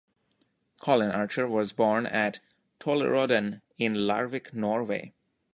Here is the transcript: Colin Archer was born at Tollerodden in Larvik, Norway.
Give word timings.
Colin 0.79 1.11
Archer 1.11 1.47
was 1.47 1.73
born 1.73 2.07
at 2.07 2.39
Tollerodden 2.79 3.61
in 3.77 3.93
Larvik, 3.93 4.51
Norway. 4.51 5.13